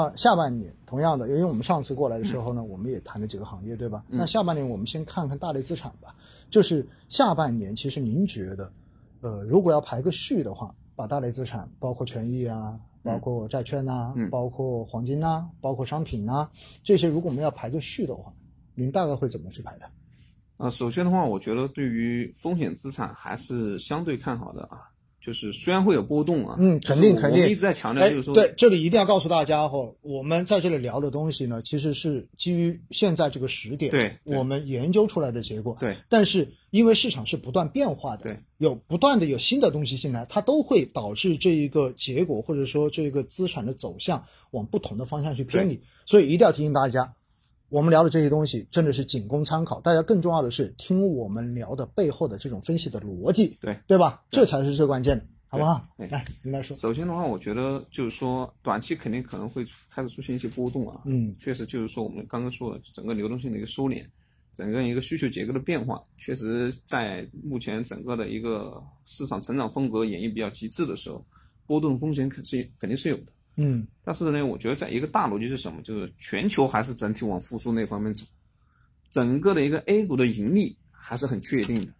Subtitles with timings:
[0.00, 4.04] 啊，下半年同样的，因为我们上次过来的时候呢，我们也谈了几个行业，对吧？
[4.08, 6.14] 嗯那下半年我们先看看大类资产吧。
[6.50, 8.72] 就是下半年，其实您觉得，
[9.20, 16.48] 呃，如果要排个序的话，把大类资产包括权益啊，包括债券呐、嗯包括黄金呐、包括商品呐、
[16.82, 18.32] 这些，如果我们要排个序的话，
[18.74, 19.86] 您大概会怎么去排的？
[20.56, 24.90] 啊，首先的话，我觉得对于风险资产还是相对看好的啊。
[25.20, 35.76] 就是虽然会有波动啊，嗯肯定肯定我一直在强调，哎就是说，，对，这里一定要告诉大家哈，我们在这里聊的东西呢，其实是基于现在这个时点，对对我们研究出来的结果。
[35.78, 47.14] 对，但是因为市场是不断变化的，对，有不断的有新的东西进来，它都会导致这一个结果或者说这个资产的走向往不同的方向去偏离，所以一定要提醒大家。
[47.70, 54.22] 我们聊的这些东西真的是仅供参考，大家更重要的是听我们聊的背后的这种分析的逻辑，对对吧？
[54.28, 55.80] 对这才是最关键的，好不好？
[55.96, 56.76] 对来，你来说。
[56.76, 61.02] 首先的话，我觉得就是说，短期肯定可能会出开始出现一些波动啊。
[61.04, 64.04] 嗯确实就是说我们刚刚说的整个流动性的一个收敛，
[64.52, 71.24] 整个一个需求结构的变化，确实在目前整个的一个市场成长风格演绎比较极致的时候，
[71.68, 73.26] 波动风险肯是肯定是有的。
[73.56, 75.82] 嗯但是呢，我觉得在一个大逻辑是什么？
[75.82, 78.24] 就是全球还是整体往复苏那方面走，
[79.10, 81.92] 整个的一个 A 股的盈利还是很确定的。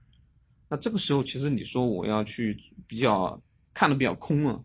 [0.68, 2.56] 那这个时候，其实你说我要去
[2.86, 3.40] 比较
[3.74, 4.58] 看的比较空啊，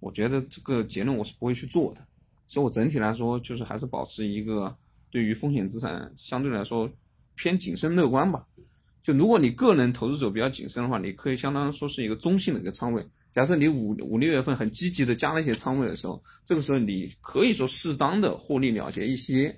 [0.00, 2.06] 我觉得这个结论我是不会去做的。
[2.46, 4.72] 所以我整体来说，就是还是保持一个
[5.10, 6.88] 对于风险资产相对来说
[7.34, 8.46] 偏谨慎乐观吧。
[9.02, 13.04] 就如果你个人投资者比较谨慎的话，你可以相当于说是一个中性的一个仓位。
[13.36, 19.54] 假设你五五六月份很积极的加了一些仓位的时候，这个时候你可以说适当的获利了结一些，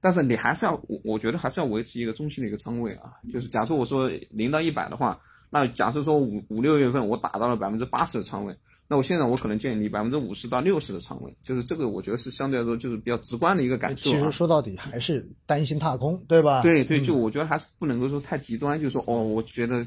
[0.00, 3.12] 但是你还是要，我我觉得还是要维持一个中性的一个仓位啊。
[3.30, 8.56] 就是假设我说零到一百的话，那假设说五五六月份我打到了百分之八十的仓位，
[8.88, 14.14] 那我现在我可能建议你百分之五十到六十的仓位，就是这个我觉得是相对来说就是比较直观的一个感受、啊。
[14.14, 16.62] 其实说到底还是担心踏空，对吧？
[16.62, 19.84] 对对，嗯就我觉得还是不能够说太极端，就是说哦，我觉得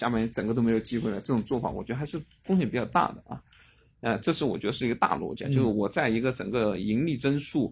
[0.00, 3.42] 下面整个都没有机会了，这种做法我觉得还是风险比较大的啊。
[4.00, 7.70] 呃，这是我觉得是一个大逻辑，啊，就是我在一个整个盈利增速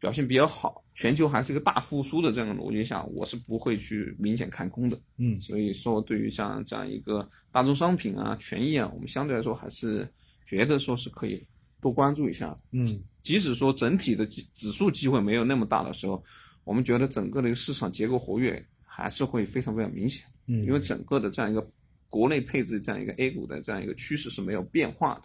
[0.00, 5.00] 表现比较好，全球还是一个大复苏的这样的逻辑下，我是不会去明显看空的。
[5.18, 10.12] 嗯所以说，对于像这样一个大宗商品啊、权益啊，我们相对来说还是
[10.44, 11.40] 觉得说是可以
[11.80, 12.58] 多关注一下。
[12.72, 16.20] 嗯即使说整体的指指数机会没有那么大的时候，
[16.64, 21.66] 我们觉得整个的一个市场结构活跃还是会非常非常明显，嗯，因为整个的这样一个
[22.08, 25.22] 国内配置这样一个 A 股的这样一个趋势是没有变化的。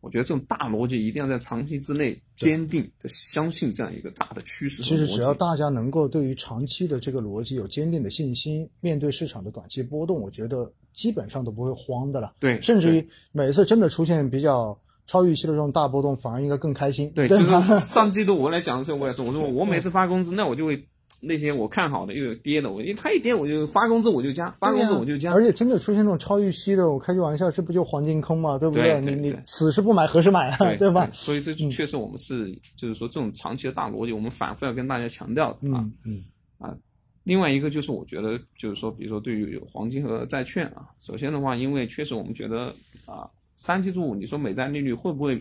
[0.00, 4.82] 我觉得这种大逻辑一定要在长期之内坚定的相信这样一个大的趋势。
[4.82, 12.34] 其实只要大家能够对于长期的这个逻辑有坚定的信心，面对市场的短期波动，我觉得基本上都不会慌的了。
[12.40, 14.76] 对，甚至于每次真的出现比较
[15.06, 17.08] 超预期的这种大波动，反而应该更开心。
[17.12, 20.84] 对，就是上季度我来讲的时候，我也是，我说我每次发工资，那我就会
[21.24, 25.32] 那些我看好的又有跌的，我因为它一跌我就发工资我就加，发工资我就加。
[25.32, 28.58] 而且真的出现这种超预期的，我开句玩笑，这不就黄金空嘛？
[28.58, 30.56] 对不你你对对对此时不买何时买啊？
[30.76, 31.08] 对吧？
[31.12, 35.78] 所以这嗯确实我们是，就是说这种长期的大逻辑，我们反复要跟大家强调的啊。
[35.78, 36.24] 嗯嗯
[36.58, 36.76] 啊，
[37.22, 42.74] 另外一个就是我觉得就是说，比如说对于有黄金和债券啊，首先的话，因为确实我们觉得
[43.06, 45.40] 啊，三季度你说美债利率会不会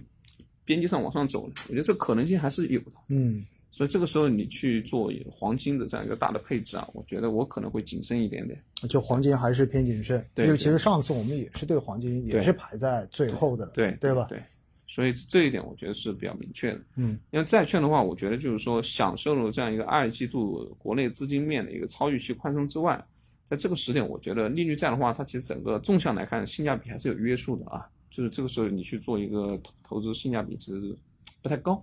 [0.63, 1.53] 边际上往上走呢？
[1.69, 2.91] 我觉得这可能性还是有的。
[3.07, 8.61] 嗯所以这个时候你去做黄金的这样一个大的配置啊，我觉得我可能会谨慎一点点。
[8.89, 14.25] 就黄金还是偏谨慎，对因为其实上次我们也是对黄金也是排在最后的了，对对吧？
[14.29, 14.43] 对，
[14.87, 16.81] 所以这一点我觉得是比较明确的。
[16.97, 23.01] 嗯因为债券的话，我觉得就是说享受了这样一个二季度国内资金面的一个超预期宽松之外，
[23.45, 27.87] 在这个时点，我觉得利率债的话，它其实整个纵向来看性价比还是有约束的啊。
[28.09, 30.93] 就是这个时候你去做一个投投资，性价比其实
[31.41, 31.81] 不太高。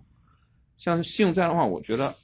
[0.79, 2.15] 像信用债的话，我觉得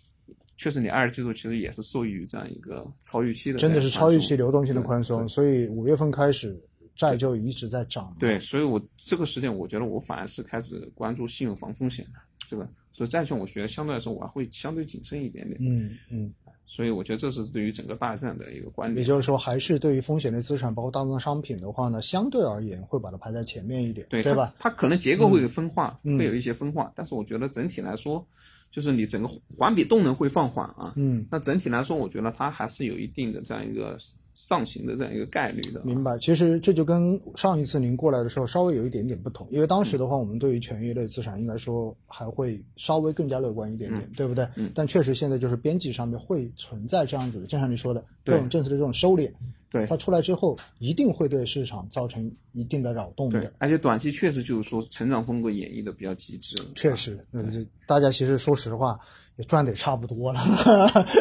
[0.56, 6.59] 确实你二季度其实也是受益于这样一个超预期的，真的是超预期流动性的宽松，所以五月份开始
[6.97, 8.15] 债就一直在涨。
[8.19, 12.12] 对，所以我这个时间，我觉得我反而是开始关注信用防风险的
[12.48, 15.59] 这个，所以债券我觉得相对来说我还会相对谨慎一点点。
[15.60, 16.33] 嗯嗯，
[16.66, 19.03] 所以我觉得这是对于整个大战的一个观点。
[19.03, 24.55] 也就是说，还是对于风险类资产，包括大宗商品的话呢，相对而言会把它排在前面一点，对对吧？
[24.59, 28.27] 它可能结构会有分化，嗯会有一些分化，但是我觉得整体来说，
[28.71, 30.93] 就是你整个环比动能会放缓啊。
[30.97, 33.97] 嗯，那整体来说，我觉得它还是有一定的这样一个
[34.34, 35.83] 上行的这样一个概率的啊。
[35.84, 36.19] 明白。
[36.19, 44.47] 其实这就跟上一次您过来的时候稍微有一点点不同，因为当时的话，我们对于权益类资产应该说还会稍微更加乐观一点点，嗯对不对？
[44.57, 49.31] 嗯但确实现在就是边际上面会存在这样子的，就像你说的各种政策的这种收敛，
[49.71, 58.98] 对它出来之后一定会对市场造成一定的扰动对的。，而且短期确实就是说成长风格演绎的比较极致了，确实，嗯，大家其实说实话
[59.36, 60.41] 也赚的也差不多了，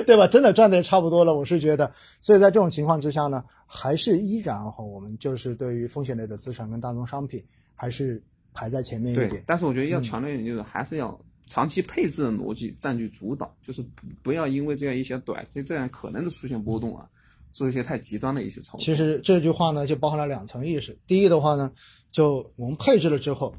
[0.06, 0.28] 对吧？
[0.28, 1.92] 真的赚的也差不多了，我是觉得。
[2.22, 7.44] 所以在这种情况之下呢，还是依然哈，我们就是对于风险类的资产跟大宗商品
[7.76, 8.24] 还是
[8.54, 9.44] 排在前面一对点，。
[9.48, 17.10] 但是我觉得要嗯强调一点，就是还是要长期配置的逻辑占据主导，就是不不要因为这样一些短期这样可能的出现波动啊，
[17.52, 18.80] 做一些太极端的一些操作。
[18.86, 20.98] 其实这句话呢，就包含了两层意识。
[21.08, 21.72] 第一的话呢，
[22.12, 23.56] 就我们配置了之后，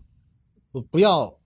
[0.70, 1.36] 不不要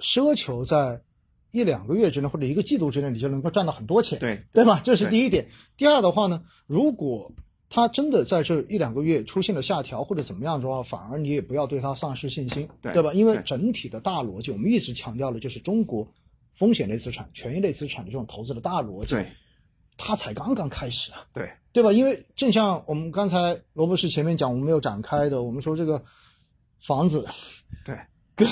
[0.00, 1.02] 奢求在
[1.50, 4.18] 一两个月之内或者一个季度之内，你就能够赚到很多钱。
[4.18, 4.80] 对对吧？
[4.84, 5.48] 这是第一点。
[5.76, 7.32] 第二的话呢，如果
[7.70, 13.12] 它真的在这一两个月出现了下调或者怎么样的话，反而你也不要对它丧失信心，对吧？
[13.12, 16.12] 因为整体的大逻辑，我们一直强调的就是中国
[16.54, 19.32] 风险类资产、权益类资产的这种投资的大逻辑，对
[19.98, 21.26] 它才刚刚开始啊。
[21.34, 21.92] 对对吧？
[21.92, 26.04] 因为正像我们刚才罗博士前面讲，我们没有展开的，我们说这个
[26.80, 27.26] 房子
[27.84, 27.98] 对，
[28.34, 28.48] 跟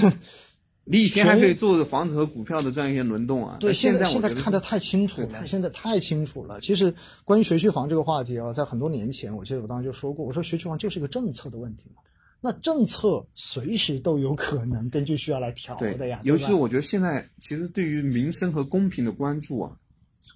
[0.88, 6.60] 你以前还可以做房子和股票的这样一些轮动啊，对，现在现在看得太清楚了，太现在太清楚了。
[6.60, 6.94] 其实
[7.24, 12.02] 关于学区房这个话题啊，在很多年前，我记得我当时就说过，我说学区房就是一个政策的问题嘛。
[12.40, 19.72] 那政策随时都有可能根据需要来调的呀，尤其是我觉得现在其实对于民生和公平的关注啊，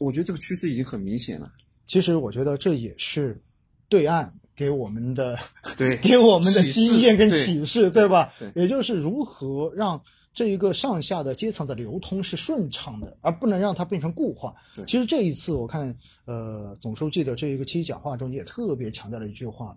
[0.00, 1.53] 我觉得这个趋势已经很明显了。
[1.87, 3.41] 其实我觉得这也是
[3.88, 5.38] 对岸给我们的
[5.76, 8.32] 对 给我们的经验跟启示，对吧？
[8.41, 10.03] 对也就是如何让
[10.41, 14.83] 这一个上下的阶层的流通是顺畅的，而不能让它变成固化对。
[14.87, 15.95] 其实这一次我看，
[16.25, 19.77] 呃，总书记的这一个期讲话中也特别强调了一句话，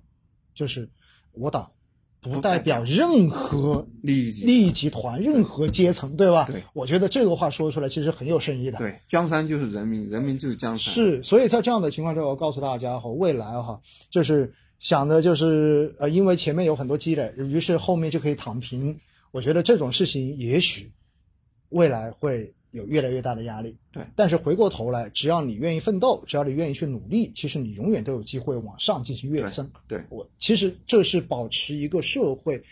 [0.55, 0.89] 就是
[1.33, 1.69] 我党
[2.21, 6.45] 不代表任何利益利益集团、任何阶层，对吧？
[6.49, 8.77] 对我觉得这个话说出来其实很有深意的。
[8.77, 10.93] 对，江山就是人民，人民就是江山。
[10.93, 18.97] 是，所以在这样的情况下，我告诉大家哈，未来哈，就是想的就是呃，因为前面有很多积累，于是后面就可以躺平。
[19.33, 20.89] 我觉得这种事情也许
[21.69, 23.75] 未来会有越来越大的压力。
[23.91, 29.69] 对但是回过头来，只要你愿意奋斗，只要你愿意去努力，其实你永远都有机会往上进行跃升。
[29.87, 32.63] 对我其实这是保持一个社会。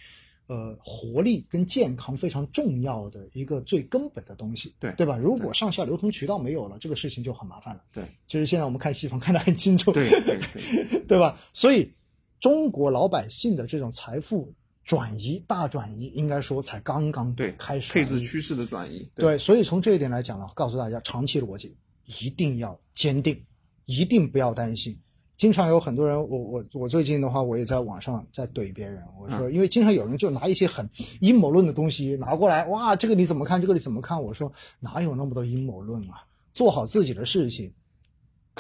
[0.47, 5.15] 呃，活力跟健康非常重要的一个最根本的东西，对对吧？
[5.15, 7.81] 如果上下流通渠道没有了，这个事情就很麻烦了。
[7.93, 11.39] 对就是现在我们看西方看得很清楚，对对对 对吧？
[11.53, 11.89] 所以
[12.41, 19.09] 中国老百姓的这种财富转移、大转移，应该说才刚刚对，开始配置趋势的转移。
[19.15, 21.75] 对，所以从这一点来讲呢，告诉大家，长期逻辑
[22.05, 23.41] 一定要坚定，
[23.85, 24.97] 一定不要担心。
[25.37, 30.87] 经常有很多人，我我我最近的话，我也在网上在怼别人，我说，因为经常有人就拿一些很
[31.19, 33.59] 阴谋论的东西拿过来，哇，这个你怎么看？
[33.59, 34.21] 这个你怎么看？
[34.21, 36.25] 我说哪有那么多阴谋论啊？
[36.53, 37.73] 做好自己的事情，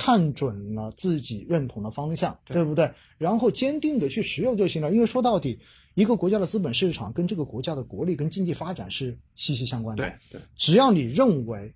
[0.01, 2.91] 看准了自己认同的方向，对对不对？
[3.19, 4.91] 然后坚定的去持有就行了。
[4.91, 5.59] 因为说到底，
[5.93, 10.03] 一个国家的资本市场跟这个国家的国力跟经济发展是息息相关的。
[10.03, 11.75] 对对只要你认为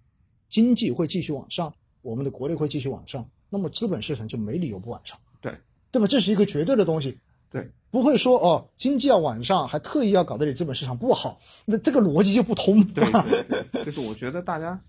[0.49, 5.53] 经济会继续往上，我们的国力会继续往上，那么资本市场就没理由不往上，对
[5.91, 6.07] 对吧？
[6.07, 7.19] 这是一个绝对的东西，
[7.51, 12.83] 对不会说哦，经济要往上，还特意要搞得你资本市场不好，那这个逻辑就不通。
[12.85, 14.81] 对对对，就是我觉得大家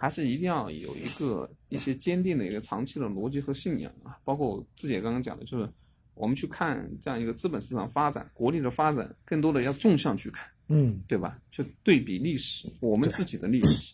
[0.00, 5.68] 还是一定要有一个一些坚定的一个长期的逻辑和信仰啊，包括我自己也刚刚讲的，就是
[6.14, 11.36] 我们去看这样一个资本市场发展、国力的发展，更多的要纵向去看，嗯，对吧？
[11.52, 13.92] 就对比历史，我们自己的历史。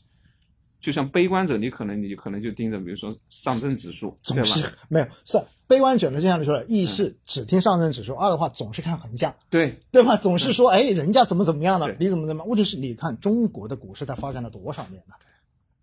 [0.80, 4.72] 就像悲观者，你可能你可能就盯着，比如说上证指数，对总是吧？
[4.88, 10.16] 没有是悲观者呢，就像你说的，一是只听上证指数，二的话总是看横向，对对吧？
[10.16, 12.48] 总是说，哎，人家怎么怎么样了，你怎么怎么样？
[12.48, 15.16] 问题是，你看中国的股市它发展了多少年呢？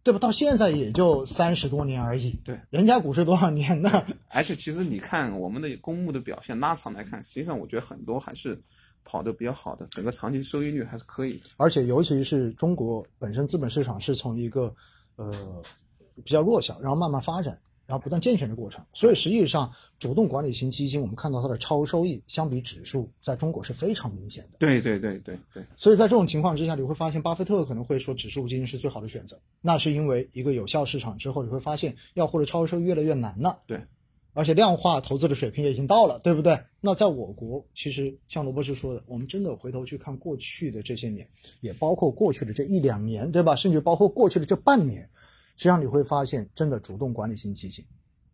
[0.04, 0.20] 对吧？
[0.20, 2.32] 到现在也就三十多年而已。
[2.44, 4.06] 对，人家股市多少年呢？
[4.28, 8.62] 而且其实你看我们的公募的表现拉长来看，实际上我觉得很多还是
[9.06, 11.46] 跑得比较好的，整个长期收益率还是可以的。
[11.58, 14.76] 而且尤其是中国本身资本市场是从一个
[15.16, 15.32] 呃
[16.24, 18.86] 比较弱小，然后慢慢发展，然后不断健全的过程。
[18.94, 24.58] 所以实际上，主动管理型基金，我们看到它的超收益相比指数，在中国是非常明显的。
[24.60, 33.60] 对对对对对所以在这种情况之下，你会发现巴菲特可能会说指数基金是最好的选择，那是因为一个有效市场之后，你会发现要获得超收益越来越难了。
[33.68, 33.82] 对，
[34.34, 36.60] 而且量化投资的水平也已经到了，对不对？
[36.82, 41.28] 那在我国，其实像罗博士说的，我们真的回头去看过去的这些年，
[41.62, 43.56] 也包括过去的这一两年，对吧？
[43.56, 45.10] 甚至包括过去的这半年，
[45.64, 47.86] 实际上你会发现，真的主动管理型基金，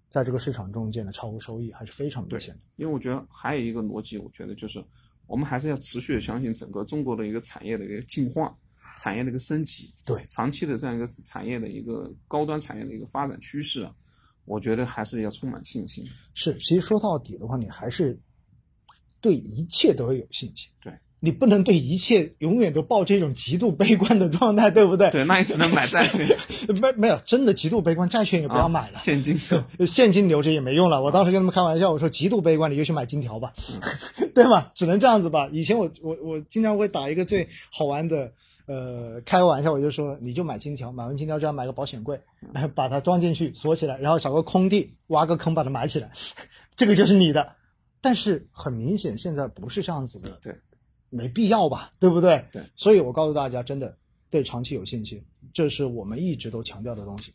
[0.09, 2.61] 在这个市场中间的超额收益还是非常明显的。
[2.77, 4.83] 因为我觉得还有一个逻辑，我觉得就是
[5.27, 8.51] 我们还是要持续的相信整个中国的一个产业的一个进化，
[8.97, 13.93] 产业的一个升级，对长期的这样一个产业的一个高端产业的一个发展趋势啊，
[14.45, 16.03] 我觉得还是要充满信心。
[16.33, 18.19] 是，其实说到底的话，你还是
[19.21, 20.67] 对一切都要有信心。
[20.81, 25.09] 对，你不能对一切永远都抱这种极度悲观的状态，对不对？
[25.09, 26.27] 对，那你只能买债券。
[26.81, 31.01] 没没有，真的极度悲观，债券也不要买了，啊、现金是 现金留着也没用了。
[31.01, 33.53] 我当时跟他们开玩笑，我说极度悲观，你就去买金条吧，
[34.35, 34.71] 对吗？
[34.73, 35.49] 只能这样子吧。
[35.51, 38.31] 以前我我我经常会打一个最好玩的。
[38.71, 42.21] 呃，开个玩笑，我就说你就买金条，买完金条就要买个保险柜，
[42.75, 46.11] 把它装进去锁起来，然后找个空地挖个坑把它埋起来，
[46.75, 47.55] 这个就是你的。
[47.99, 50.55] 但是很明显现在不是这样子的，对，
[51.09, 52.45] 没必要吧，对不对？
[52.51, 53.97] 对，所以我告诉大家，真的
[54.29, 55.23] 对长期有信心，
[55.53, 57.33] 这是我们一直都强调的东西。